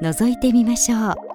[0.00, 1.29] 覗いてみましょう。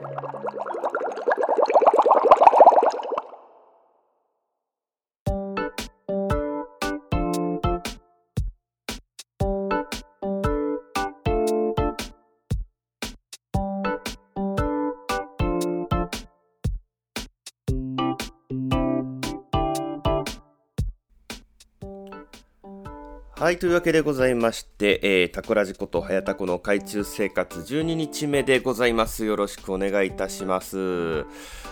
[23.45, 29.23] はい、というわけでございまして、えー、タコラジコと早田コの海中生活12日目でございます。
[29.23, 31.25] よろしくお願いいたします。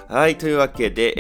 [0.07, 1.15] はい、というわけで、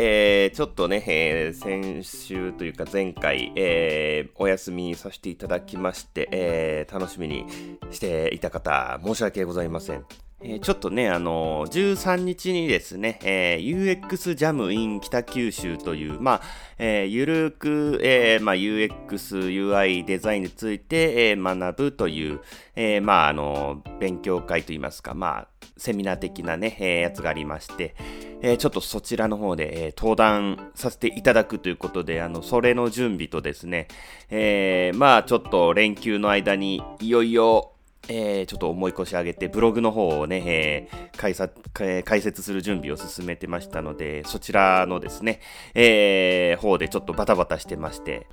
[0.45, 7.47] えー、ちょっとね、えー、先週というか前回、えー、お休みさせていただきまして、えー、楽しみに
[7.89, 10.05] していた方、申し訳ございません。
[10.45, 16.41] えー、ちょっとね、あのー、13日にですね、えー、UX ジャム in 北九州という、まあ、
[16.77, 22.41] えー、ゆるく、えー、まあ、UX、UI デザインについて、えー、学ぶという、
[22.75, 27.95] えー、まあ、あのー、勉強会といいますか、まあ、セミナー的なね、えー、やつがありまして、
[28.41, 33.87] えー、ちょっとそちらの方で、えー、登壇させていただくということで、あの、それの準備とですね、
[34.29, 37.73] えー、まあ、ちょっと連休の間にいよいよ、
[38.09, 41.53] えー、ちょっと思い越し上げて、ブログの方をね、えー、解説
[42.03, 45.39] 解説する準備を進めてましたので、そちらのですね、
[45.73, 48.27] えー、方でちょっとバタバタしてまして、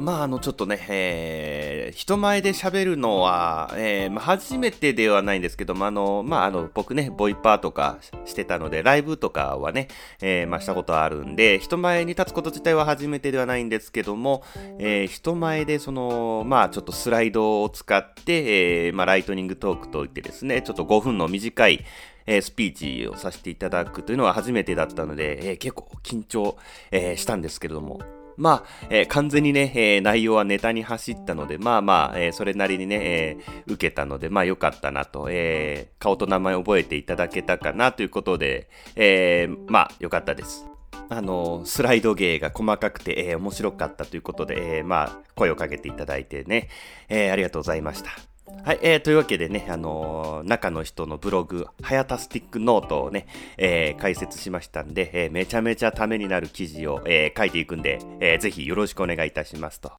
[0.00, 9.88] まあ、あの、ちょっとね、えー、人前で喋るのは、えー、まあ、初めてではないんですけども、あの、まあ、あの、僕ね、ボイパーとかしてたので、ライブとかはね、
[10.22, 14.42] えー、まあ、したことあるんで、人前に立つこと自体は初めてではないんですけども、
[14.78, 21.84] えー、人前で、その、まあ、ちょっとスライドを使って、えー、まあ、ライトニングトークといってですね、ちょっと5分の短い、
[22.24, 26.56] えー、スピーチをさせていただくというのは初めてだったので、えー、結構緊張、
[26.90, 28.00] えー、したんですけれども、
[28.36, 33.36] まあ、えー、完全にね、えー、内容はネタに走ったので、まあまあ、えー、それなりにね、え
[33.66, 40.66] 受けたので、まあ良かったなと、え顔と名前覚えていただけたかなということで、えまあ良かったです。
[41.08, 46.68] あの、スライド芸が細かくて、え面白かったということで、えまあ、声をかけていただいてね、
[47.08, 48.29] えありがとうございました。
[48.64, 59.92] はい、えー、というわけでね、あのー、中の人のブログ、はやたスティックノートをね、えー、解説しましたんで、えー、めちゃめちゃためになる記事を、えー、書いていくんで、えー、ぜひよろしくお願いいたしますと。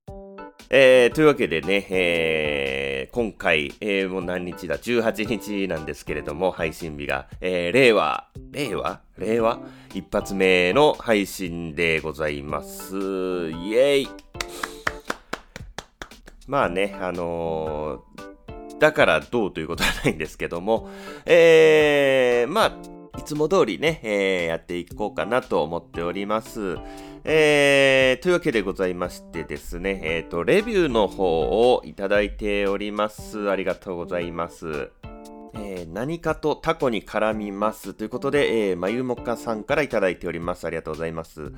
[0.70, 9.02] えー、というわけでね、えー、今回、えー、もう何日だ ?18 日なんですけれども、配信日が、えー、令和、令和？
[9.18, 9.60] 令和？
[9.94, 12.96] 一発目の配信でございます。
[12.96, 14.08] イェイ
[16.48, 18.31] まあね、あのー
[18.82, 20.90] だからどうということはないんですけども、
[21.28, 26.78] えー、まあ、いつも通りね、えー、やっていこうかなと思っております。
[27.24, 33.52] えー、というわけでございましてですね、えっ、ー、と、レビューの方をいただいております。
[33.52, 34.90] ありがとうございます。
[35.54, 40.66] えー、何かとタコに絡みますということで、えー、まゆもかさんからいただいております。
[40.66, 41.52] ありがとうございます。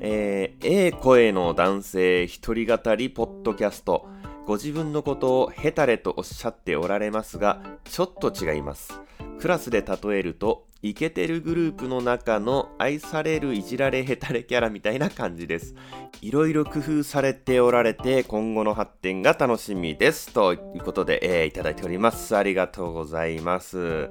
[0.00, 4.08] えー、ええ声の男性一人語りポッドキャスト。
[4.46, 9.00] ご自分のことをヘタレとおっしゃっておられますが、ちょっと違います。
[9.40, 15.76] クラスで例えると、イケてるグループの中の愛されるいじられヘタレキャラみたいな感じです。
[16.20, 20.32] いろいろ工夫されておられて、今後の発展が楽しみです。
[20.32, 22.36] ということで、えー、いただいております。
[22.36, 24.10] ありがとうございます。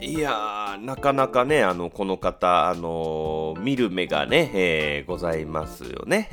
[0.00, 6.28] いやー、なかなかね、あの、この方、あのー、見る目がね、えー、ございますよね。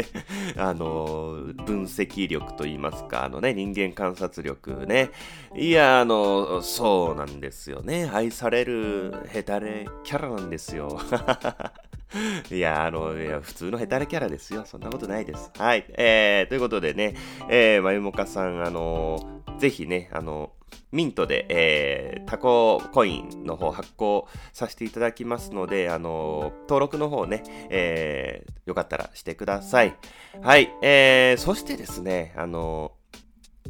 [0.56, 5.10] あのー、分析力と言いますか、あのね、人間観察力ね。
[5.54, 8.08] いや、あのそうなんですよね。
[8.12, 10.98] 愛されるヘタレキャラなんですよ。
[12.50, 14.64] いや、あの、いや、普通のヘタレキャラですよ。
[14.64, 15.50] そんなことないです。
[15.56, 15.84] はい。
[15.90, 17.14] えー、ということでね、
[17.48, 20.52] えー、まゆもかさん、あの、ぜひね、あの
[20.90, 29.94] ミントで、えー、タココインの方発行させていただきますので、あの、登録の方ね、えー、よかったらしてください。
[30.42, 30.72] はい。
[30.82, 32.92] えー、そしてですね、あの、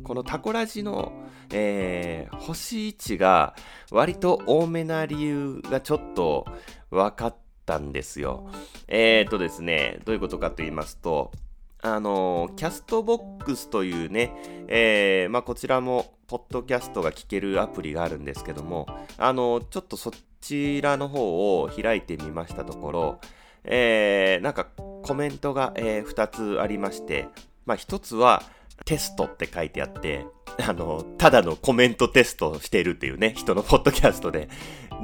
[0.05, 1.13] このタコラジの、
[1.53, 3.55] えー、星位置が
[3.91, 6.47] 割と多めな理由がちょっと
[6.91, 8.49] 分かったんですよ。
[8.89, 11.33] えーとですね、どういうことかと言いますと、
[11.83, 14.33] あのキャストボックスというね、
[14.69, 18.87] えー、まあ、こちらもポッドキャストが聞けるアプリがあるんですけども、
[19.19, 23.21] あの、ちょっとそちらの方を開いてみましたところ、
[23.65, 24.67] えー、なんか
[25.03, 27.29] コメントが、えー、2つありまして、
[27.67, 28.43] まあ、1つは
[28.85, 30.27] テストって書いてあって、
[30.67, 34.49] あの、ただのコメントテストをしているっていうね、人のポッドキャストで。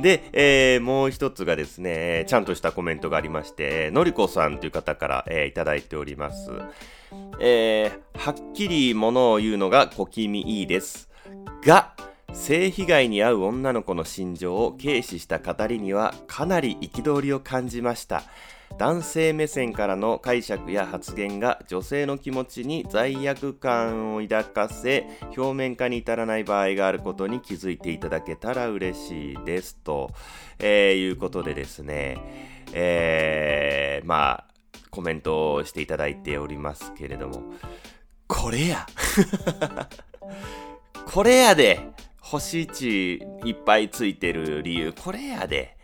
[0.01, 6.51] で、えー、もう一つがですね、ちゃんとしたコメントがありまして、のりこさんという方から、えー、いただいております。
[7.41, 11.09] えー、はっきりものを言うのが小気味いいです。
[11.65, 11.95] が、
[12.33, 18.23] 性被害に遭う女の子の心情を軽視した語りにはかなり憤りを感じました。
[18.79, 30.11] 男性目線からの解釈や発言が女性の気持ちに罪悪感を抱かせ表面化に至らない場合があることに気づいていただけたら嬉しいですと、
[30.59, 32.19] えー、いうことでですね、
[32.73, 34.47] えー、まあ
[34.91, 37.43] コメントをしていただいておりますけれども
[38.27, 38.87] これや。
[41.07, 41.81] これやで。
[42.21, 45.76] 星1いっぱいついてる理由これやで。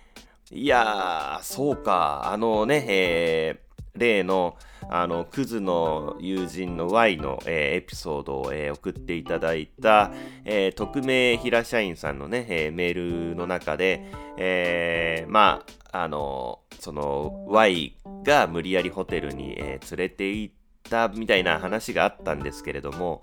[0.55, 2.31] いやー、そうか。
[2.31, 4.59] あのね、えー、例の、
[4.91, 10.13] あの、クズの友人の Y の、えー、エピソードを、えー、送っていただいた、
[10.45, 14.05] えー、匿名平社員さんのね、えメールの中で、
[14.37, 23.23] えまあ、あの、その Y が無理やりホテルに、え連れて行ったみたいな話があったんですけれども、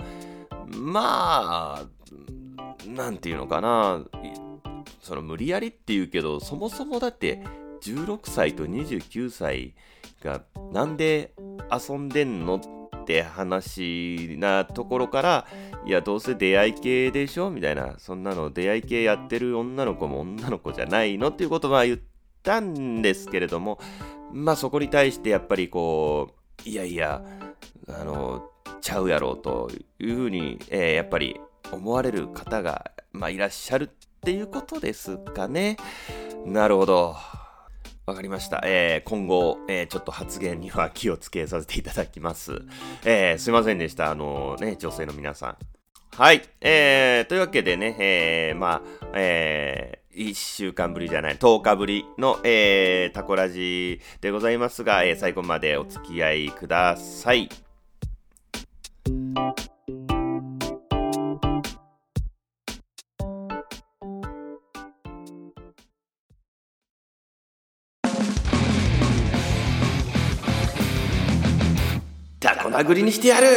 [0.75, 1.85] まあ、
[2.87, 4.03] なんていうのかな、
[5.09, 7.43] その無理やりって言うけど、そもそもだって
[7.81, 9.73] 16歳と29歳
[10.23, 11.33] がなんで
[11.71, 15.47] 遊んでんのって話なところから、
[15.83, 21.99] いや、どうせ出会い系でしょみたいな、そんなの出会い系やってる女の子も女の子じゃないのっていうことは言っ
[22.43, 23.79] たんですけれども、
[24.31, 27.23] まあそこに対してやっぱりこう、いやいや、
[27.87, 28.47] あの、
[28.79, 31.41] ちゃうやろうというふうに、えー、やっぱり
[31.71, 33.89] 思われる方が、まあ、いらっしゃる
[34.19, 35.77] っていうことですかね。
[36.45, 37.15] なるほど。
[38.05, 38.61] わかりました。
[38.65, 42.63] えー、今後、えー、ちょっと発言には気をつけさせていただきます。
[43.05, 44.11] えー、すいませんでした。
[44.11, 45.57] あのね、女性の皆さん。
[46.11, 46.41] はい。
[46.59, 57.47] えー、というわけでね、えー、まあ、えー、1週間ぶりじゃない、10日ぶりの、えー、タコラジでございますが、えー、最後までお付き合いください。
[72.79, 73.47] 殴りにしてやる。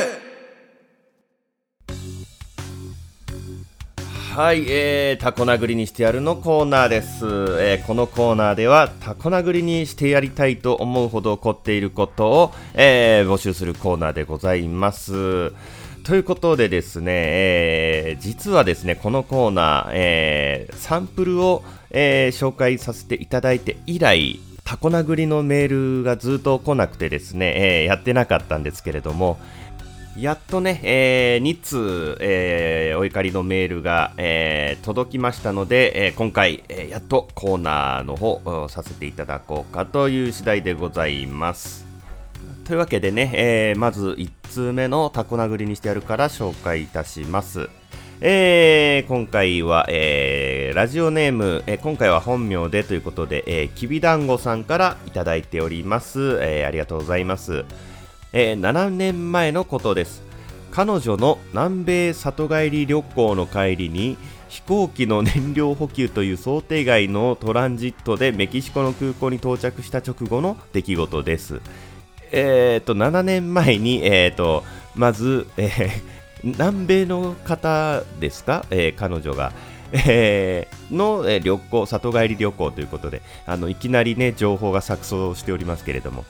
[4.34, 7.26] はい、えー、タコ殴りにしてやるのコーナーです、
[7.60, 15.52] えー、このコーナーではタコ殴りにしてやりたいと思うほど起こっていることを、えー、募集するコーナーでございます。
[16.02, 29.38] ということでですね、えー、実はですね、このコーナー、えー、サンプルを、えー、紹介させていただいて以来、タコ殴りのメールがずっと来なくてですね、えー、やってなかったんですけれども、
[30.16, 41.86] やっとね、えー、2通、えー、お怒りのメールが、えー、届きましたので、えー、今回、え、やっとコーナーの方させていただこうかという次第でございます。
[42.66, 47.70] というわけでね、え、まず1通目のタコ殴りにしてやるから紹介いたします。
[48.24, 57.64] えー、今回は、えー、ラジオネーム、えー、今回は本名でということで、えー、きびだんごさんからいただいております、えー、ありがとうございます、
[58.32, 60.22] えー、7年前のことです。
[60.70, 64.16] 彼女の南米里帰り旅行の帰りに
[64.48, 71.60] 飛行機の燃料補給という想定外のトランジットでメキシコの空港に到着した直後の出来事です。
[72.30, 74.62] えーと、7年前に、えーと、
[74.94, 79.52] まず、えー南米の方ですか、えー、彼女が。
[80.08, 86.24] えー、の、えー、旅行、里帰り旅行ということで、あのいきなりね、情報が錯綜しておりますけれども、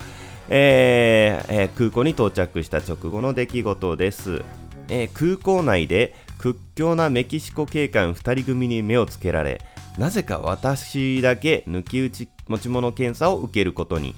[0.49, 4.43] えーえー、空港に到着した直後の出来事です。
[4.89, 9.61] えー、空港内で屈強なメキシコ警官2人組に目をつけられ、
[9.97, 14.17] なぜか私だけ抜き打ち持ち物検査を受けることに、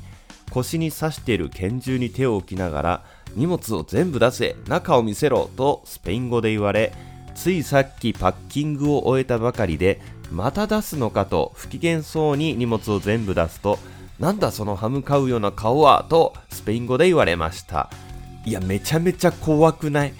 [0.54, 6.92] 腰に刺している拳銃に手を置きながら、荷物を全部出せ中を見せろとスペイン語で言われ
[7.34, 13.78] ついさっきパッキングを終えたばかりでまた出すのかと不機嫌そうに荷物を全部出すと
[14.20, 17.90] なんだその歯向かうような顔はとスペイン語で言われました。
[18.46, 20.12] いやめちゃめちゃ怖くない？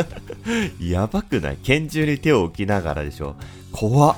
[0.80, 1.58] やばくない？
[1.62, 3.36] 拳銃に手を置きながらでしょ？
[3.72, 4.16] 怖っ。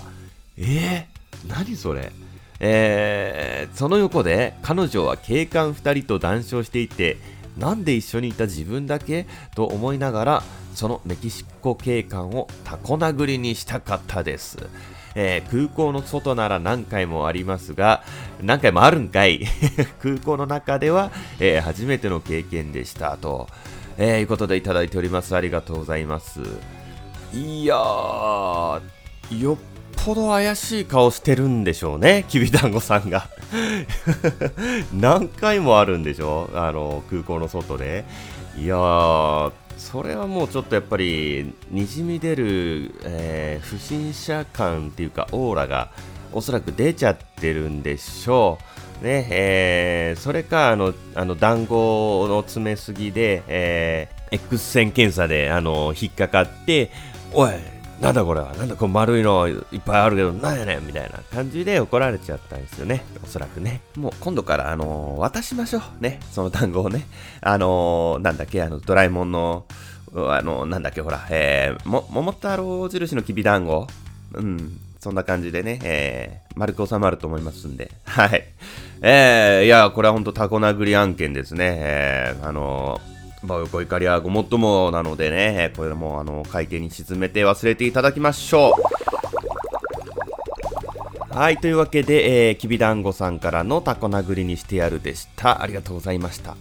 [0.58, 2.12] えー、何それ？
[2.60, 7.16] えー、その横で彼女は警官2人と談笑していて
[7.56, 10.42] なんで一緒にいた自分だけと思いながら
[10.74, 14.58] そのメキシコ警官をタコ殴りにしたかったです。
[15.16, 18.04] えー、空港の外なら何回もありますが、
[18.40, 19.44] 何回もあるんかい。
[20.00, 21.10] 空港の中では、
[21.40, 23.48] えー、初めての経験でしたと、
[23.96, 25.34] えー、いうことでいただいております。
[25.34, 26.40] ありがとうございます。
[27.34, 28.80] いやー、
[29.40, 29.56] よっ
[30.08, 33.28] ぽど怪しい顔してるんでしょうね、きびだんごさんが。
[34.90, 38.06] 何回もあるんでしょあの、空港の外で。
[38.56, 45.90] いやー、それはもうちょっとやっぱりにじみ出る、えー、不審者感っていうかオーラが
[46.32, 48.56] おそらく出ちゃってるんでしょ
[49.02, 49.04] う。
[49.04, 56.90] ねえー、それかあのあの団子の詰めすぎで、えー、X 線検査であの引っかかって
[57.34, 57.50] おい
[58.00, 58.54] なんだこれは？
[58.54, 63.04] なんだこの丸いのいっぱいあるけどなんやねんみたいな感じで怒られちゃったんですよね。
[63.24, 63.80] おそらくね。
[63.96, 66.20] もう今度からあのー、渡しましょうね。
[66.30, 67.06] その単語をね。
[67.40, 68.62] あのー、なんだっけ？
[68.62, 69.64] あのドラえもんの
[70.14, 71.00] あのなんだっけ？
[71.00, 73.86] ほらえー、も桃太郎印のきびだんご。
[74.34, 74.80] うん。
[75.00, 77.92] そんな感じでね、えー、丸く収まると思いますんで。
[78.04, 78.44] はい。
[79.00, 81.76] えー、いや、これは本当タコ殴り案件ですね。
[81.78, 88.74] えー、あのーまあ、ご怒りはごもっともなのでね、これもあの海底に沈めて忘れていただきましょ
[91.32, 91.38] う。
[91.38, 95.62] はい、というわけで、えー、きびだんごさんからのタコ殴りにしてやるでした。
[95.62, 96.56] ありがとうございました。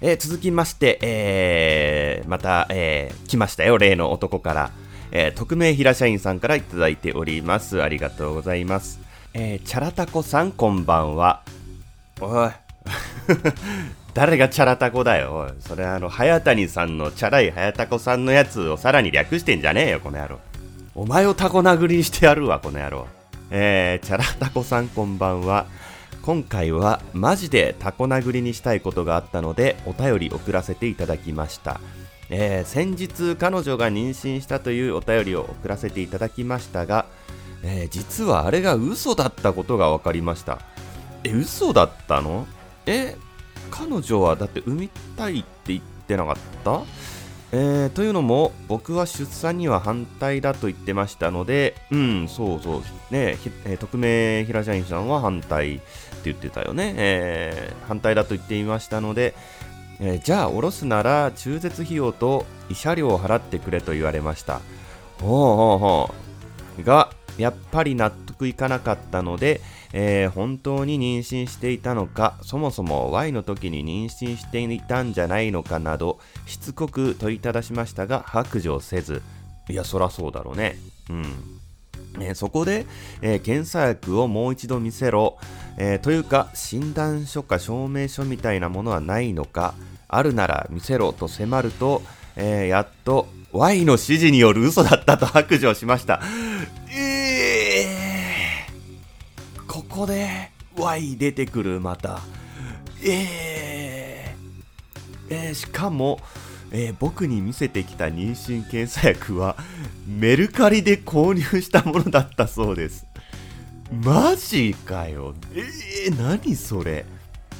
[0.00, 4.70] えー、続きまして、えー、また、えー、来ましたよ、例の男から。
[5.10, 7.82] えー、匿名平社員さんからいただいております。
[7.82, 8.98] ありがとうございます。
[9.34, 11.42] えー、チャラタコさん、こんばんは。
[12.20, 12.50] おい。
[14.18, 15.52] 誰がチャラタコだよ。
[15.60, 20.40] それあの、早谷さんのチャラい早タコさんのやつをさらに略してんじゃねえよ、この野郎。
[20.96, 23.06] お前をタコ殴りにしてやるわ、この野郎。
[23.52, 25.66] えー、チャラタコさんこんばんは。
[26.22, 31.80] 今回はマジでタコ殴りにしたいことがあったのでお便り送らせていただきました。
[32.28, 37.06] えー、先日彼女が妊娠したというお便りを送らせていただきましたが、
[37.62, 40.58] えー、実はあれが嘘だったことが分かりました。
[41.22, 42.48] え、嘘だったの？
[42.84, 43.16] え、
[43.70, 46.82] 彼女はだって産みたいって言ってなかった？
[47.50, 52.80] えー、というのも僕は出産には反対だと言ってましたのでうんそうそう。
[53.10, 55.84] ねえー、匿名平社員さんは反対って
[56.24, 59.34] 言ってたよね、えー、反対だと言っていましたので、
[59.98, 64.60] えー、じゃあ下ろすなら中絶費用と慰謝料を払ってくれと言われました。
[65.20, 66.14] ほうほうほ
[66.78, 66.84] う。
[66.84, 69.60] がやっぱり納得いかなかったので
[69.92, 79.22] えー、本当に妊娠していたのか、そもそも Y の時に妊娠していたんじゃないのかなど、しつこく問いただしましたが、白状せず、
[79.68, 80.76] いや、そらそうだろうね。
[81.08, 81.24] うん。
[82.20, 82.86] えー、そこで、
[83.22, 85.38] えー、検査薬をもう一度見せろ、
[85.78, 89.74] えー、というか診断書か証明書みたいなものはないのか
[90.08, 92.02] あるなら見せろと迫ると、
[92.36, 96.20] えやっと Y の指示による嘘だったと白状しました
[99.82, 102.20] こで Y 出てくるまた。
[103.02, 106.20] えー、えー、しかも、
[106.70, 109.56] えー、僕に見せてきた妊娠検査薬は
[110.06, 113.06] メルカリで購入したものだったそうです。
[114.04, 115.34] マジかよ。
[115.54, 117.06] えー、何それ。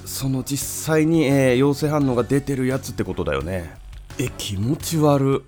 [0.04, 3.76] その実際に、えー、陽性反応が出てるやつってことだよね。
[4.18, 5.44] え気持ち悪。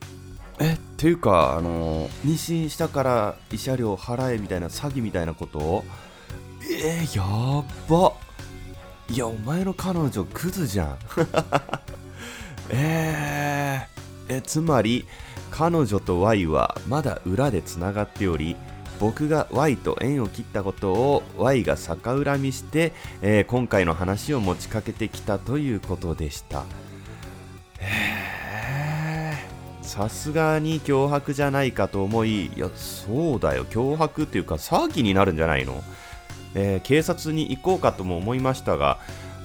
[0.60, 5.84] えっていうかあの妊娠したから慰謝料払えみたいな詐欺みたいなことを
[6.68, 8.12] えー、やば。
[9.08, 10.98] いやお前の彼女クズじゃん。
[12.70, 15.06] えー、えつまり
[15.50, 18.56] 彼女と Y はまだ裏でつながっており
[19.00, 26.64] 僕が Y と縁を切ったことを Y が逆恨みして、えー、今回の話を持ちかけてきたということでした。
[29.82, 33.64] さすがに脅迫じゃないかと思いいやそうだよ。
[33.64, 35.82] 脅迫っていうか騒ぎになるんじゃないの？
[36.54, 38.99] えー、警察に行こうかとも思いましたが、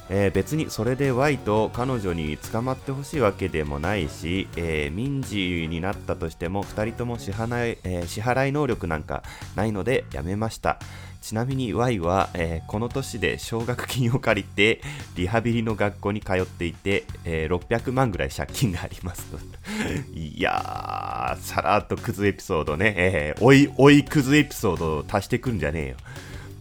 [0.08, 9.22] えー、別にそれで Y と彼女に捕まってほしいわけでもないし、えー、民事になったとしても2人とも支払い,、えー、支払い能力なんか
[9.56, 10.78] ないのでやめました。
[11.22, 14.80] ちなみに Y は、えこの年で奨学金を借りて
[15.16, 19.38] リハビリの学校に通っていて、え600万ぐらい借金がありますと。
[20.14, 25.96] いやーさらっとクズエピソードね、えー、おいおいクズエピソードを足してくんじゃねえよ。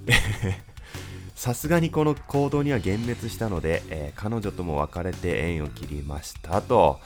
[1.36, 7.00] さすがにこの行動には幻滅したので、えー、彼女とも別れて縁を切りましたと、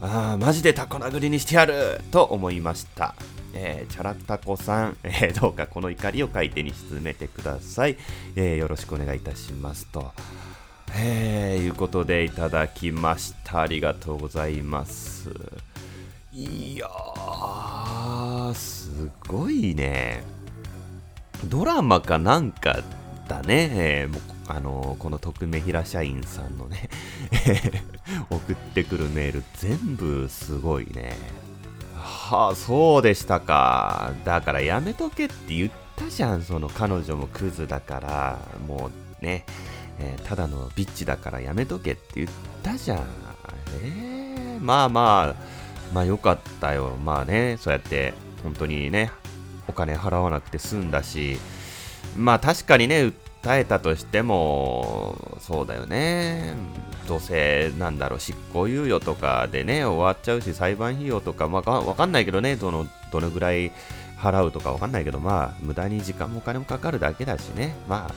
[0.00, 3.14] ああ、マジでタコ殴りにしてやると思いました。
[3.52, 7.96] えー、チャラタコさん、 えー、どうかこの怒りを海底に沈めてください。
[8.36, 10.12] え、よろしくお願いいたしますと。
[10.96, 13.62] えー、いうことでいただきました。
[13.62, 15.30] ありがとうございます。
[16.32, 20.43] いやー、すごいね。
[21.46, 22.82] ドラマかなんか
[23.28, 23.70] だね。
[23.72, 26.90] えー、もうあのー、この匿名平社員さんのね
[28.28, 31.16] 送ってくるメール全部すごいね。
[31.96, 34.12] はあ、そうでしたか。
[34.24, 36.42] だからやめとけって言ったじゃん。
[36.42, 38.90] その彼女もクズだから、も
[39.22, 39.46] うね、
[39.98, 42.28] えー、ただのビッチだからやめとけって言っ
[42.62, 42.98] たじゃん。
[43.82, 45.34] えー、まあまあ、
[45.94, 46.96] まあよかったよ。
[47.02, 48.12] まあね、そうやって
[48.42, 49.10] 本当にね、
[49.68, 51.38] お金払わなくて済んだし、
[52.16, 56.54] まあ確かにね、訴えたとしても、そうだよね。
[57.06, 63.72] どうせ、なんだろう、執行猶予とかでね、終わっちゃうし、裁判費用とか、まあ、わかんないけどね、どの、どのぐらい
[64.18, 68.14] 払うとかわかんないけど、まあ、無駄に時間もお金もかかるだけだしね、まあ、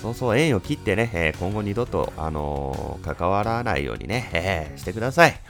[0.00, 5.40] そうそう、縁を切ってね、えー、今後二度と、あのー、関わらないようにね、えー、してください。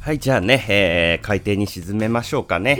[0.00, 2.78] はい、じゃあね、えー、海底に沈めましょうかね。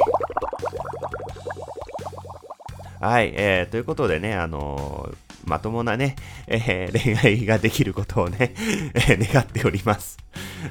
[3.00, 5.16] はい、えー、ということでね、あのー、
[5.48, 8.54] まともなね、えー、恋愛ができることをね、
[8.94, 10.18] え願っております。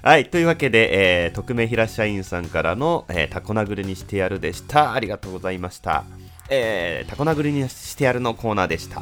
[0.02, 4.94] はい、というわけで、えー、匿名平社員さんからの、えー、タコ殴りにしてやるでした。
[4.94, 6.04] ありがとうございました。
[6.50, 9.02] えー、タコ殴りにしてやるのコーナーでした。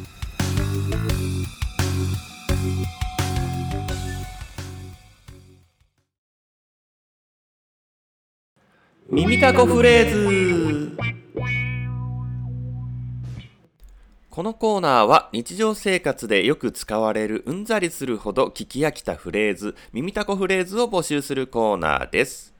[9.10, 10.96] 耳たこフレーズ
[14.36, 22.54] このコーナーは日常生活でよく使われるうんざりするほど聞き飽きたフレーズ、耳たこフレーズを募集するコーナーです。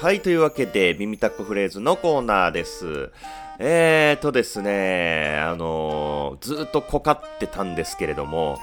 [0.00, 3.12] はい、というわけで、耳たこフレーズのコーナーです。
[3.60, 8.58] えーとですね、あのー、ずっとこかってたんですけれども、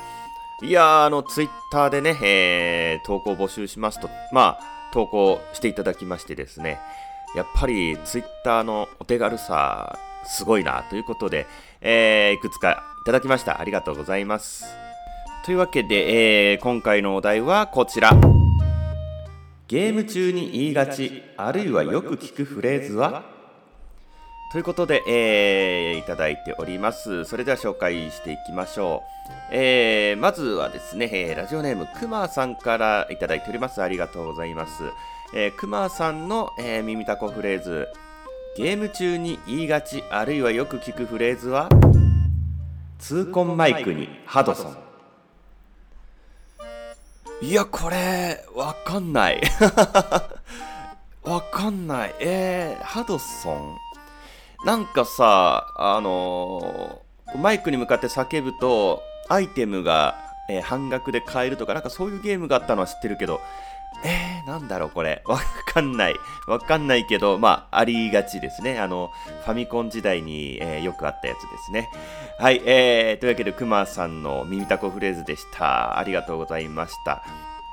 [0.62, 6.81] いや、あの、ツイッターでね、えー、投稿募集しますと、まあ、投稿していただきましてですね、
[7.36, 11.48] やっぱりツイッターのお手軽さ、すごいな、ということで、
[11.81, 13.59] えー、いくつかいただきました。
[13.59, 14.65] ありがとうございます。
[15.46, 18.11] というわけで、えー、今回のお題はこちら。
[19.68, 23.24] ゲーム中に言いがち、あるいはよく聞くフレーズは？
[24.51, 27.24] ということで、えー、いただいております。
[27.25, 29.03] それでは紹介していきましょ
[29.51, 29.55] う。
[29.55, 33.79] えー、まずはですね、え、ラジオネームくまさんからいただいております。
[33.81, 34.83] ありがとうございます。
[35.31, 37.87] えー、くまさんの、えー、耳たこフレーズ、
[38.57, 41.70] ゲーム中に言いがち、あるいはよく聞くフレーズは、
[42.98, 44.77] 痛恨マイクにハドソン。
[47.42, 49.42] いや、これ、わかんない。
[51.22, 52.15] わかんない。
[52.20, 53.77] えー、ハドソン。
[54.65, 60.15] なんかさ、あのー、マイクに向かって叫ぶと、アイテムが、
[60.50, 63.42] えー、半額で買えるとか、なんかそういうゲームがあったのは知ってるけど、
[64.04, 65.22] えー、なんだろうこれ。
[65.28, 66.16] わかんない。
[66.48, 68.80] わかんないけど、まあ、ありがちですね。
[68.80, 69.12] あの、
[69.46, 71.90] ファミコン時代に、えー、よくあったやつですね。
[72.40, 75.98] はい、えー、というわけで、くまさんの耳たこフレーズでした。
[75.98, 77.24] ありがとうございました。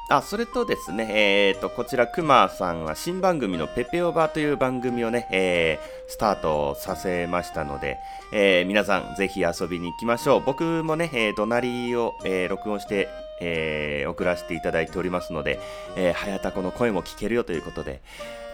[0.09, 7.99] あ、それとですね、えっ、ー、と、こちら、くまさんは新番組のペペオバという番組をね、えー、スタートさせましたので、
[8.33, 10.43] えー、皆さんぜひ遊びに行きましょう。
[10.45, 13.09] 僕もね、えー、怒鳴りを、えー、録音して、
[13.40, 15.59] えー、送らせていただいておりますので、
[15.96, 18.03] えー、はやたこの声も聞けるよということで、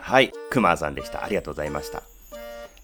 [0.00, 1.24] はい、くまさんでした。
[1.24, 2.02] ありがとうございました。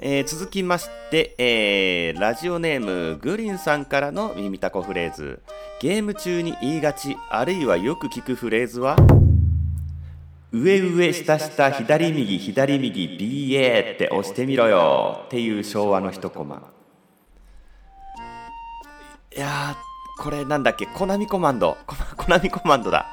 [0.00, 5.42] えー、続きまして、えー、ラジオネームグリンさんからの耳たこフレーズ
[5.80, 8.96] ゲーム中に言いがちあるいはよく聞くフレーズは？
[10.50, 16.72] 上上下下左右左右 BA って押してみろよっていう昭和の一コマ
[19.37, 19.88] いやー
[20.18, 20.87] これなんだっけ？
[20.87, 21.76] コナミコマンド
[22.16, 23.07] コナミコマンドだ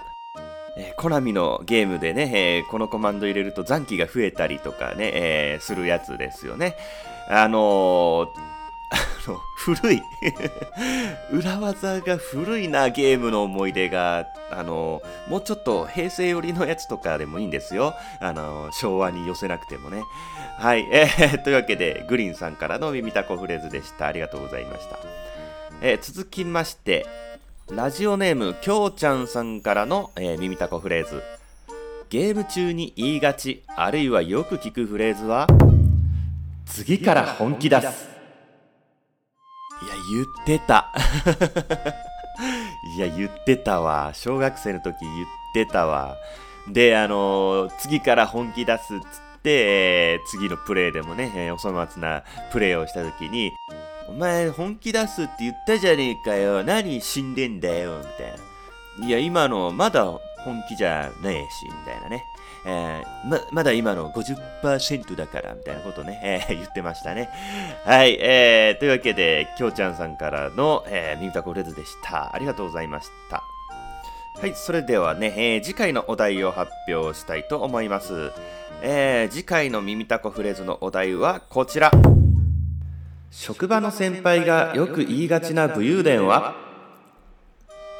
[0.77, 6.75] えー、コナミのゲームでね、えー、このコマンド入れると残機が増えたりとかね、えー、するやつですよね。
[7.29, 8.27] あの
[8.91, 8.97] あ
[9.29, 10.03] の 古い
[11.31, 17.95] 裏技が古いなゲームの思い出が、あのもうちょっと平成寄りのやつとかでもいいんですよ。
[18.19, 20.03] あの昭和に寄せなくてもね。
[20.59, 24.07] はい、えー、というわけで、グリーンさんからの耳たこフレーズでした。
[24.07, 24.99] ありがとうございました。
[25.81, 27.05] えー、続きまして、
[27.69, 31.21] ラジオネームきょうちゃんさんからの、えー、耳たこフレーズ。
[32.09, 35.47] ゲーム中に言いがちあるいはよく聞くフレーズは
[36.65, 38.07] 次から本気出す。
[39.83, 40.93] いや言ってた。
[42.97, 44.11] いや言ってたわ。
[44.13, 46.15] 小学生の時言ってたわ。
[46.67, 49.05] であのー、次から本気出すっつっ
[49.41, 53.51] て、えー、次のプレイでもね、えー、お粗末なプレイをした時に
[54.07, 56.63] お前本気出すって言ったじゃねえかよ。
[56.63, 57.97] 何死んでんだよ。
[57.99, 58.35] みたい
[58.99, 59.07] な。
[59.07, 62.23] いや、今のまだ本気じゃねえし、みたいなね。
[62.67, 67.29] えー、ま、まだ今の50%だから、みたいなことね、えー、言ってましたね。
[67.83, 72.33] はい、えー、というわけで、きょうちゃんさんからの、えー、耳たこフレーズでした。
[72.33, 73.43] ありがとうございました。
[74.39, 78.31] はい、それではね、えー、次回のお題を発表したいと思います。
[78.81, 81.91] えー、次回の耳たこフレーズのお題はこちら。
[83.37, 86.55] 職場の先輩がよく言いがちな武勇伝は？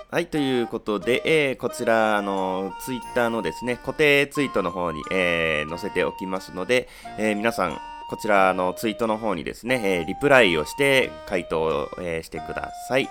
[0.09, 7.77] はい、ということで、えー、こちら、あの、ツイッターのですね、固定ツイートの方に、えー、載せておきますので、えー、皆さん、
[8.09, 13.09] こちらのツイートの方にですね、え、リプライをして回答を、え、してください。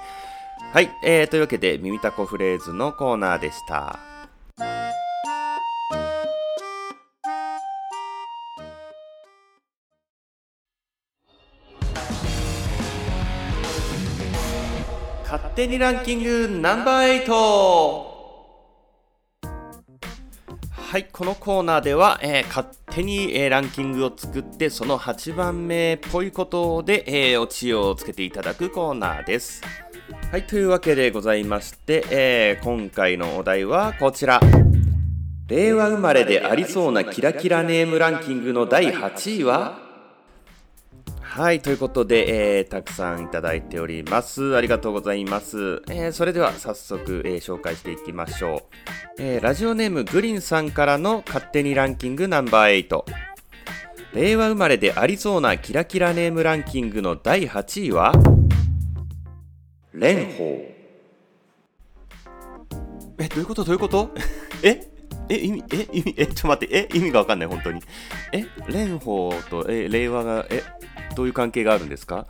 [0.72, 3.98] はい、えー、というわけで、耳たこフレーズのコーナーでした。
[15.54, 17.30] 手にランキングナンバー8
[20.72, 29.62] はい、このコーナーでは、えー、勝手に、えー、ランキングを作ってその8番目っぽいことで、えー、オチをつけていただくコーナーです。
[30.32, 34.40] はい、というわけでございまして、えー、今回のお題はこちら。
[35.46, 39.83] 令和生まれでありそうなキラキラネームランキングの第8位は
[41.36, 44.54] はい、ということで、えー、たくさんいただいております。
[44.54, 45.82] ありがとうございます。
[45.90, 48.68] えー、それでは早速、えー、紹介していきましょ
[49.18, 53.02] う、えラジオネームグリンさんからの勝手にランキングナンバー8。
[54.12, 58.12] 令和生まれでありそうなキラキラネームランキングの第8位は？
[59.92, 60.74] 蓮舫。
[63.18, 63.64] え、どういうこと？
[63.64, 64.14] どういうこと？
[64.62, 64.86] え？
[65.28, 67.80] え、意味、え、意味、え、ちょっと待って、え、意味がわかんない、本当に。
[68.32, 70.62] え、蓮舫と、え、令和が、え、
[71.14, 72.26] どういう関係があるんですか？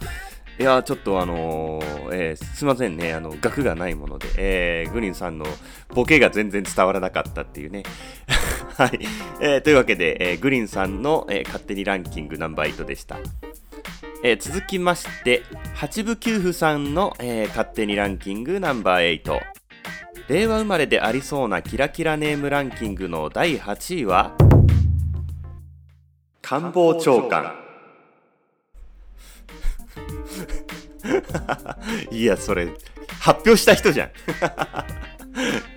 [0.59, 5.45] いや、ちょっとあのー、えー、すいませんね、あの、額がないもので、えー、グリーンさんの
[5.89, 7.83] ボケが全然伝わらなかったっていうね。
[8.79, 9.01] はい、
[9.41, 9.61] えー。
[9.63, 13.19] というわけで、えー、グリーンさんの、えー、勝手にランキングナンバー8でした。
[14.23, 15.43] えー、続きまして、
[15.75, 19.41] 八部九夫さんの、えー、勝手にランキングナンバー8。
[20.29, 24.37] 令和生まれでありそうなキラキラネームランキングの第8位は、
[26.41, 27.64] 官房長官。
[32.11, 32.69] いや、それ、
[33.21, 34.11] 発表した人じゃん。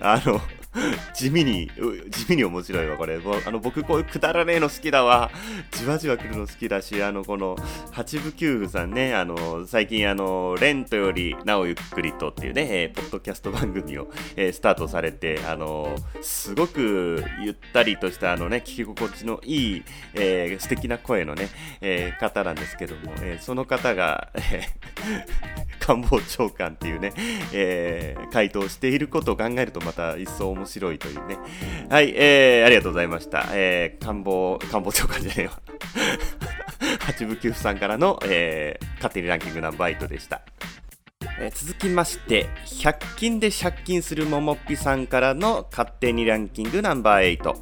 [0.00, 0.40] あの、
[1.14, 1.70] 地味に、
[2.10, 3.18] 地味に面白いわ、これ。
[3.46, 5.30] あの僕、こういうくだらねえの好きだわ。
[5.72, 7.56] じわじわ来るの好きだし、あの、この、
[7.92, 21.48] 八部九夫さんね、あの、最近、あの、レントよりなおゆっくりとっていうね、えー、ポッドキャスト番組を、えー、スタートされて、あの、すごくゆったりとした、あのね、聞き心地のいい、えー、素敵な声のね、
[21.80, 27.12] えー、方なんですけども、えー、その方が、えー、官房長官っていうね、
[27.52, 31.38] えー、回答していることを考えるとまた一層面面白いというね。
[31.88, 33.46] はい、えー、ありがとうございました。
[33.52, 35.52] えー、官房、官房長官じゃねえわ。
[37.00, 40.42] 八部九夫さんからの、えー、勝手にランキングナンバー8でした。
[41.40, 47.54] えー、続きまして、100均で借金するももっぴさんからの勝手にランキングナンバー8。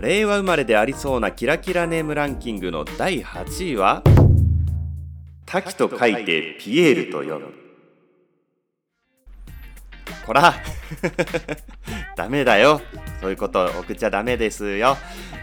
[0.00, 4.02] 令和生まれでありそうなキラキラネームランキングの第8位は、
[5.44, 7.69] 滝と書いてピエールと読む。
[10.30, 10.54] こら
[12.14, 12.80] ダメだよ。
[13.20, 14.96] そういうこと送っちゃダメですよ。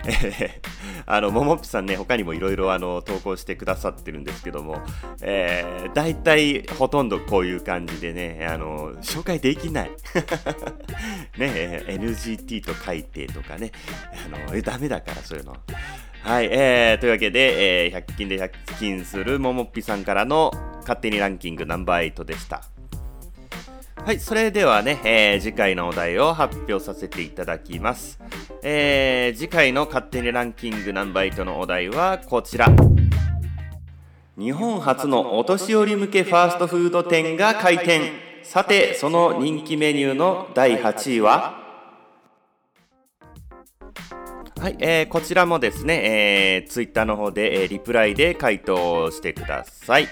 [0.07, 0.61] え
[1.05, 4.81] あの、ももっぴさんね、他にもいろいろあの、投稿してくださってるんですけども、
[5.21, 9.91] えー、大体ほとんどこういう感じでね、あの、紹介できない。
[11.37, 13.73] ね、NGT と書いてとかね、
[14.25, 15.57] あの、え、ダメだから、そういうの。
[16.23, 22.63] はい、えー、というわけで、えー、100均で100均するももっぴさんからの勝手にランキングナンバー8でした。
[24.07, 28.17] はい、それではね、えー、次回のお題を発表させていただきます。
[28.63, 32.67] えー、次回の勝手にランキングナンバー8のお題はこちら。
[34.37, 38.13] 日本初のお年寄り向けファーストフード店が開店。
[38.43, 41.61] さて、その人気メニューの第8位は？
[44.57, 50.07] はい、えー、こちらもですね、えー、ツイッターの方で、えー、リプライで回答してください。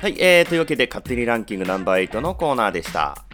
[0.00, 3.25] はい、えー、というわけで、勝手にランキングナンバー8のコーナーでした。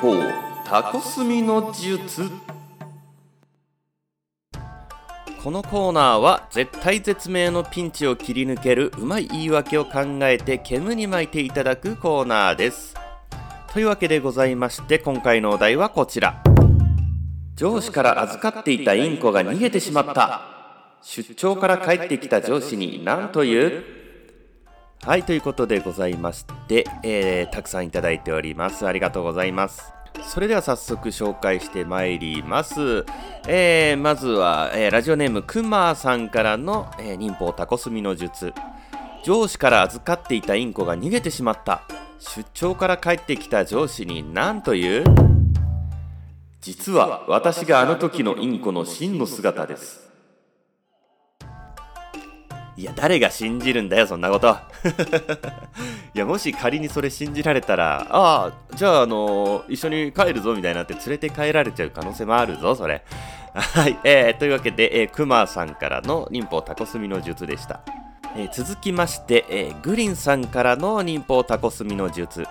[0.00, 0.14] 法
[0.66, 2.30] タコスミの術。
[5.42, 12.94] このコーナーは絶対絶命のピンチを切り抜けるうまい言い訳を考えて煙に巻いていただくコーナーです。
[13.72, 16.42] というわけでございまして今回のお題はこちら。
[17.54, 20.42] 上司から預かっていたインコが逃げてしまった。
[21.02, 24.05] 出張から帰ってきた上司に何という？
[25.06, 28.88] はい、ということでございまして、えーたくさんいただいております。
[28.88, 29.92] ありがとうございます。
[30.24, 33.06] それでは早速紹介してまいります。
[33.46, 38.52] えーまずは、えーラジオネームくまさんからの、えー忍法タコスミの術。
[39.22, 41.82] 上司から預かっていたインコが逃げてしまった。
[42.18, 45.04] 出張から帰ってきた上司に何という？
[46.60, 50.05] 実は私があの時のインコの真の姿です。
[52.76, 54.48] いや、誰が信じるんだよ、そんなこと。
[56.14, 63.02] いや、もし仮にそれ信じられたら、ああ、じゃあ、あの一緒に帰るぞ、みたいになって連れて帰られちゃう可能性もあるぞ、それ。
[63.54, 67.80] はい、えー、というわけで、えー、くまさんからの忍法タコスミの術でした。
[68.36, 72.44] えー続きまして、えーグリンさんからの忍法タコスミの術。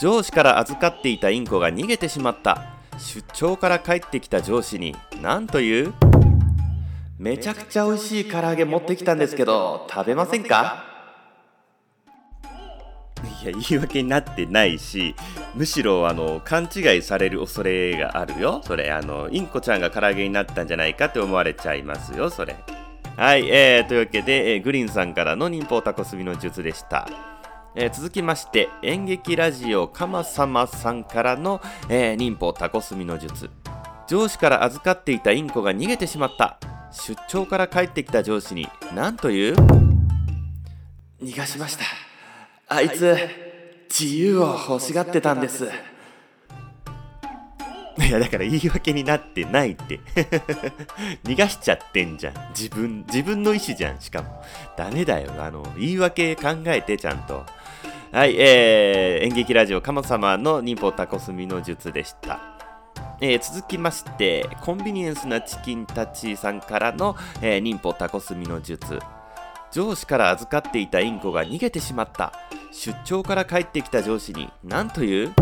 [0.00, 2.62] 上司から預かっていたインコが逃げてしまった。
[2.98, 5.92] 出張から帰ってきた上司に、何という？
[7.18, 10.84] めちゃくちゃ美味しい唐揚げ持ってきたんですけど、食べませんか？
[13.42, 15.14] いや、言い訳になってないし、
[15.54, 18.60] むしろ、あの、勘違いされる恐れがあるよ。
[18.64, 22.54] それ、あの、インコちゃんが唐揚げになったんじゃないかって思われちゃいますよ、それ。
[23.16, 27.08] はい、えー、というわけで、えーグリーンさんからの忍法タコスミの術でした。
[27.74, 33.48] えー続きまして、演劇ラジオかまさまさんからの、えー忍法タコスミの術。
[34.08, 36.58] 上司から預かっていたインコが逃げてしまった。
[36.92, 39.56] 出張から帰ってきた上司に何という？
[41.20, 41.84] 逃がしました。
[42.68, 43.16] あいつ、
[43.88, 45.68] 自由を欲しがってたんです。
[47.98, 50.00] いやだから言い訳になってないって。
[51.24, 52.34] 逃がしちゃってんじゃん。
[52.50, 54.44] 自分自分の意思じゃんしかも。
[54.76, 55.32] ダメだよ。
[55.38, 57.44] あの言い訳考えてちゃんと。
[58.12, 62.55] はいえー、演劇ラジオかま様の忍法タコスミの術でした。
[63.20, 68.98] えー続きましてコンビニエンスなチキンたちさんからの、えー忍法タコスミの術。
[69.72, 72.32] 上司から預かっていたインコが逃げてしまった。
[72.72, 75.34] 出張から帰ってきた上司に何という？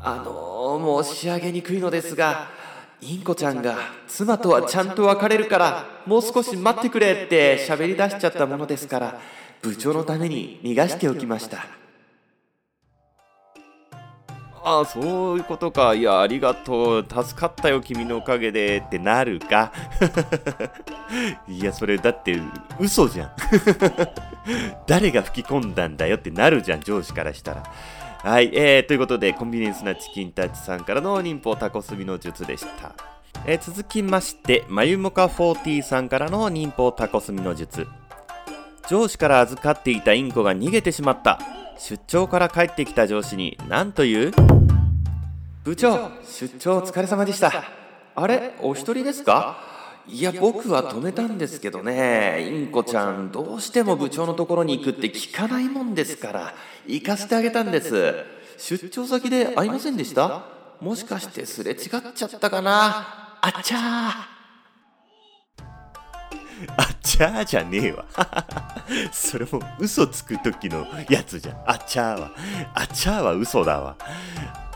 [0.00, 2.48] あのー、申し上げにくいのですが
[3.00, 9.20] インコちゃんが妻とはちゃんと別れるからもう少し待ってくれって喋り出しちゃったものですから
[9.62, 11.66] 部長のために逃がしておきました。
[14.64, 15.94] あそういうことか。
[15.94, 17.06] いやありがとう。
[17.06, 18.78] 助かったよ君のおかげで。
[18.78, 19.70] ってなるか。
[21.46, 22.40] いやそれだって
[22.80, 23.30] 嘘じゃん。
[24.88, 26.16] 誰が吹き込んだんだよ。
[26.16, 27.62] ってなるじゃん上司からしたら。
[28.22, 32.92] はい、えー、ということでコンビニエンスなチキンタッチさんからの忍法タコスミの術でした。
[33.44, 37.86] えー続きまして、まゆもか40さんからの忍法タコスミの術。
[38.88, 41.38] 上司から預かっていたインコが逃げてしまった。
[41.78, 44.32] 出張から帰ってきた上司に何という？
[45.64, 47.64] 部長、出張お疲れ様でした。
[48.14, 49.58] あれ、お一人ですか？
[50.06, 56.54] いや、僕は止めたんですけどね、インコちゃん、どうしても部長のところに行くって聞かないもんですから、
[56.86, 58.14] 行かせてあげたんです。
[58.58, 60.44] 出張先で会いませんでした？
[60.80, 61.78] もしかしてすれ違っ
[62.14, 63.38] ちゃったかな？
[63.40, 64.33] あっちゃー。
[66.76, 68.04] あっちゃーじゃねえわ。
[69.12, 71.56] それも嘘つく時のやつじゃん。
[71.66, 72.30] あちゃーは。
[72.74, 73.96] あちゃーは嘘だわ。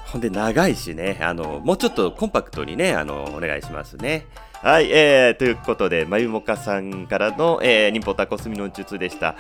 [0.06, 4.26] ほんで長いしね、あの、もうちょっとコンパクトにね、あの、お願いしますね。
[4.60, 9.36] はい、えー、ということで、まゆもかさんからの、えー、忍法タコスミの術でした。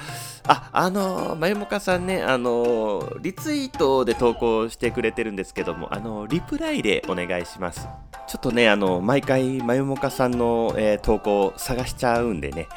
[0.46, 7.88] あ、あのー、まゆもかさんね、あのー、リツイートで投稿してくれてるんですけども、あのー、リプライでお願いします。
[8.28, 12.68] ちょっとね、あの、毎回、まゆもかさんの、えー投稿探しちゃうんでね。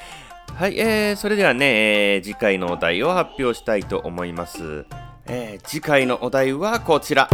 [0.56, 4.86] はい、えー、それではね、えー次回のお題を発表したいと思います。
[5.28, 7.30] えー次回のお題はこちら。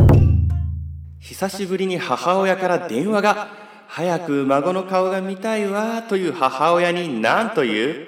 [1.19, 8.07] 久しぶりに母親から電話が、早く孫の顔が見たいわという母親に何という？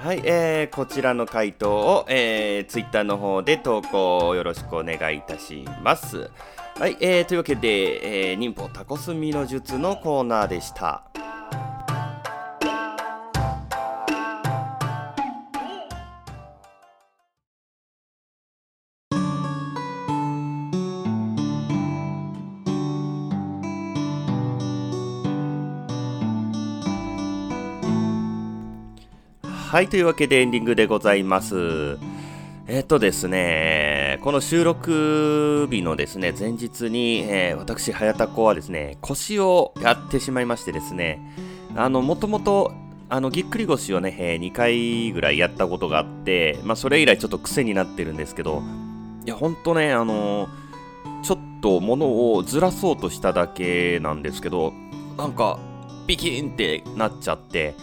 [0.00, 6.30] はい、えーこちらの回答を、えー、ツイッターの方で投稿よろしくお願いいたします。
[6.78, 11.02] はい、えーというわけで、えー忍法タコスミの術のコーナーでした。
[29.70, 31.96] はい、というわけでエンディングでございます。
[32.66, 41.20] えっとですね、この収録日のですね、前日に、えー私、早田子はですね、腰をやってしまいましてですね、
[41.76, 42.72] あの、もともと、
[43.08, 48.64] あの、ぎっくり腰をね、え2回ぐらいやったことがあって、まあ、それ以来ちょっと癖になってるんですけど、
[49.24, 50.48] いや、ほんとね、あの
[51.22, 54.72] ちょっと物をずらそうとしただけなんですけど、
[55.16, 55.60] なんか、
[56.08, 57.76] ピキンってなっちゃって、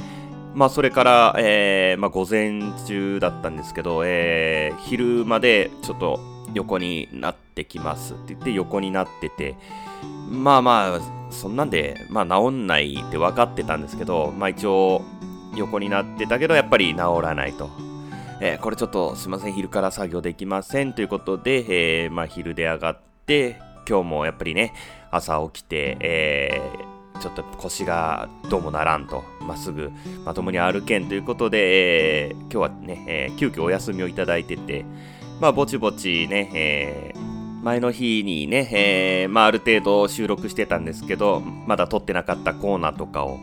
[0.58, 6.20] まあ、それから、えー、まあ、午前中だったんですけど、えー、昼までちょっと
[6.56, 9.56] 横になってきますって言って横になってて、
[10.28, 15.04] まあまあ、そんなんで、まあ治んないって分かってたんですけど、まあ一応
[15.56, 17.70] 横になってたけど、やっぱり治らないと。
[18.42, 24.74] えー、これちょっとすいません、昼から作業できませんということで、えー、まあ昼で上がって、今日もやっぱりね、
[25.12, 29.92] 朝起きて、えー、ちょっと腰がどうもならんと、まっすぐ
[30.26, 34.86] まともに歩けんということで、えー、今日はね、えー、急遽お休みをいただいてて、
[35.40, 43.40] まあ、ぼちぼちね、えー、前の日にね、えー、まあ、ある程度収録してたんですけど、まだ撮ってなかったコーナーとかを、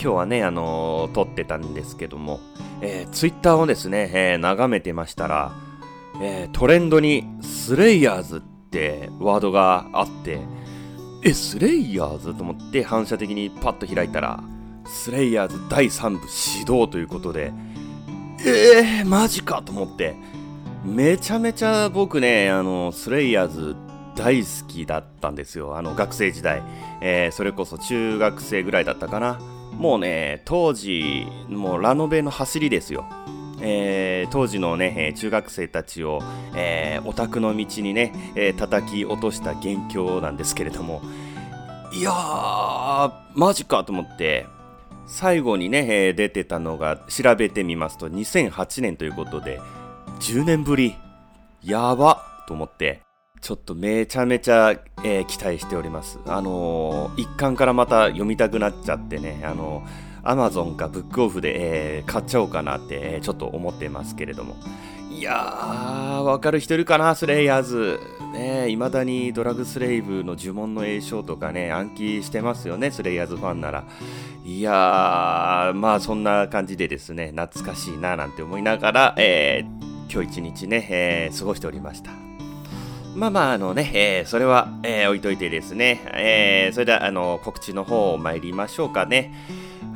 [0.00, 2.40] 今日はね、あのー、撮ってたんですけども、
[2.80, 5.52] えー、ツイッターをですね、えー、眺めてましたら、
[6.20, 10.40] えー、トレンドにスレイヤーズってワードがあって、
[11.28, 14.44] え、スレイヤーズと思って反射的にパッと開いたら、
[14.86, 17.52] スレイヤーズ第3部始動ということで、
[18.46, 20.14] えー、マジかと思って、
[20.84, 23.74] めちゃめちゃ僕ね、あの、スレイヤーズ
[24.14, 25.76] 大好きだったんですよ。
[25.76, 26.62] あの、学生時代。
[27.00, 29.40] えー、それこそ中学生ぐらいだったかな。
[29.72, 33.04] もうね、当時、もうラノベの走りですよ。
[33.60, 36.20] えー、当時のね、中学生たちを、
[36.54, 41.02] えー、オタクの道にね、えー、叩き落とした元凶なんですけれども、
[41.92, 44.46] いやー、マジかと思って、
[45.06, 49.60] 最後にね、えー、出てたのが調べてみますと2008年ということで、
[50.20, 50.96] 10年ぶり。
[51.62, 53.00] やばと思って、
[53.40, 54.70] ちょっとめちゃめちゃ、
[55.04, 56.18] えー、期待しております。
[56.26, 64.56] あのー、一巻からまた読みたくなっちゃってね、あのー、アマゾンかブックオフで、えー、買っちゃおうかなって、えー、ちょっと思ってますけれども。
[65.10, 68.00] いやー、わかる人いるかな、スレイヤーズ。
[68.32, 73.84] ね未だにドラグスレイブの呪文の栄唱とかね、暗記してますよね、スレイヤーズファンなら。
[74.44, 82.10] いやー、まあそんな感じでですね、懐かしいななんて思いながら、えー今日一日ね、えー、過ごしておりました。
[83.14, 89.32] まあまあ、あのね、えー、それは、えー、置いといてですね、えー、それでは、あの、告知の方参りましょうかね。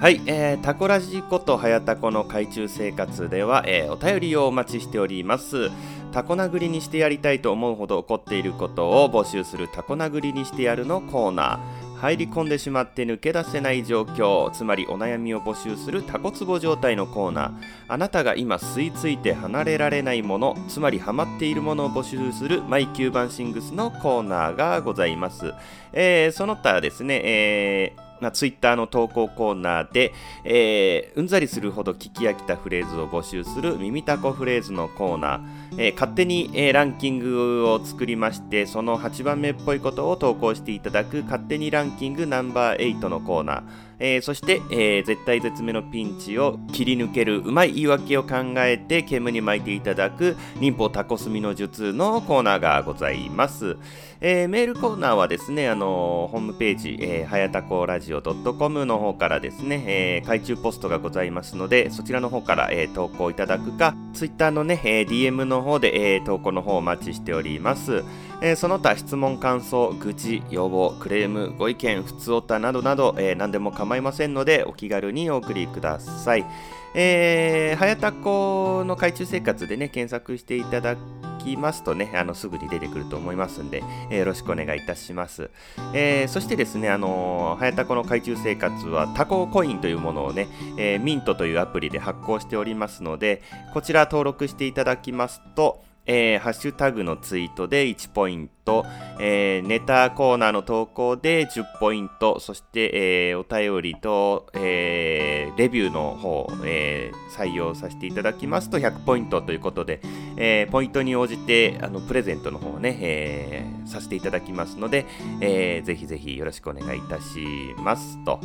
[0.00, 5.70] はい、えー、タコラジことはやたこの海中生活では、えー、お便りをお待ちしております。
[6.10, 12.00] タコ殴りにしてやりたいと思うほど怒っていることを募集するタコ殴りにしてやるのコーナー。
[12.00, 17.52] 入り込んでしまって抜け出せない状況つまりお悩みを募集するタコツボ状態のコーナー
[17.88, 25.52] あなたが今吸い付いて離れられないものつまりハマっているものを募集するマイキューバンシングスのコーナーがございます、
[25.92, 30.12] えー、その他ですね、えーまあ、ツイッターの投稿コーナーで、
[30.44, 35.40] えー、うんざりするほど聞き飽きたフレーズを募集する耳たこフレーズのコーナー、
[35.78, 53.76] えー、勝手に、えー、ランキングを作りましてその8番目っぽいことを投稿していただく勝手にランキングナンバー8のコーナーえー、そして、えー、絶対絶命のピンチを切り抜けるうまい言い訳を考えて煙に巻いていただく忍法タコスミの術のコーナーがございます。
[54.22, 68.04] えー、メールコーナーはですね、あのホームページ、えー、はやたこラジオ .com の方からですね、えー、海中ポストがございますので、そちらの方から、えー、投稿いただくか、ツイッターのね、えー、DM の方で、えー、投稿の方お待ちしております。
[68.42, 76.44] えー、その他質問、感想、愚痴、要望、クレーム、ご意見、普通おたなどなど、えー、何でも構いませんのでお気軽にお送りください。
[76.92, 85.50] えー、はやたこの海中生活でね、検索していただくきますとね、あのすぐに出てくると思いますんで、えー、よろしくお願いいたします。
[85.94, 98.85] えー、そしてですね、あのー、はやたこの海中生活はタココインというものをね、えー、ミントというアプリで発行しておりますので、こちら登録していただきますと、えー、ハッシュタグのツイートで1ポイント、
[99.20, 110.01] えー、ネタコーナーの投稿で10ポイント、そして、えー、お便りと、え、レビューの方、え、採用させていただきますと100ポイントということで、
[110.37, 115.07] え、ポイントに応じてあのプレゼントの方をね、え、させていただきますので、
[115.40, 117.46] えー、ぜひぜひよろしくお願いいたし
[117.77, 118.40] ますと。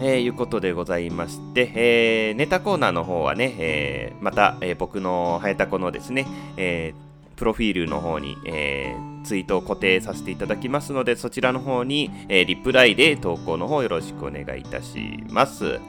[0.00, 15.80] えー、いうことでございまして、えー、ネタコーナーの方はね、えー、また、えー、僕のはやたこのですね、えー、プロフィールの方に、えー、ツイートを固定させていただきますので、そちらの方に、えー、リプライで投稿の方よろしくお願いいたします。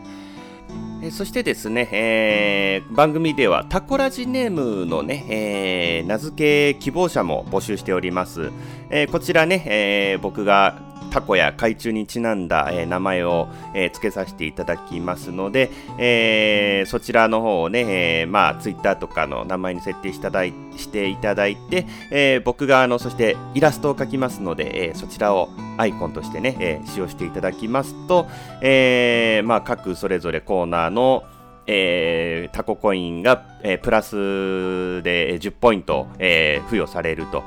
[1.03, 8.51] え、そしてですね、えー、番組ではタコラジネームのね、えー、名付け希望者も募集しております。
[8.89, 10.79] えこちらね、え僕が
[11.15, 25.47] タコや海中にちなんだ、えー、名前を、えー、付けさせていただきますので、えー、そちらの方をね、えー、まあ、ツイッターとかの名前に設定していただいしていただいて、えー、僕があのそしてイラストを描きますので、えー、そちらを
[25.77, 28.27] アイコンとしてね、えー、使用していただきますと、
[28.61, 31.23] えーまあ、各それぞれコーナーの
[31.67, 37.43] えー、タココインが、えー、プラスで10ポイント、えー、付与されると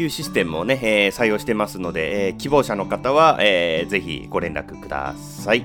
[0.00, 5.64] いうシステムをね、えー、採用してますので、えー、希望者の方は、えー、ぜひご連絡ください。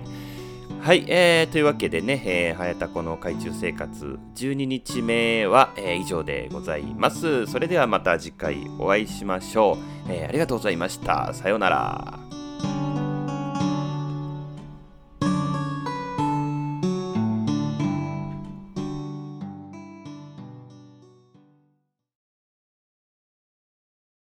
[0.81, 7.47] はい、えー、というわけでね、えー、早田子の海中生活12日目は、えー、以上でございます。
[7.47, 9.77] それではまた次回お会いしましょ
[10.07, 10.11] う。
[10.11, 11.33] えー、ありがとうございました。
[11.33, 12.22] さようなら。